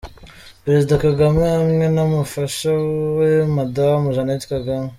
Perezida 0.63 1.01
Kagame 1.05 1.43
hamwe 1.55 1.85
n'umufasha 1.95 2.69
we 3.17 3.31
Madamu 3.55 4.05
Jeannette 4.15 4.45
Kagame. 4.53 4.89